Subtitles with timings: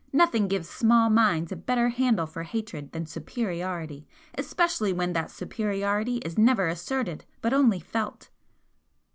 [0.11, 6.17] Nothing gives small minds a better handle for hatred than superiority especially when that superiority
[6.25, 8.29] is never asserted, but only felt."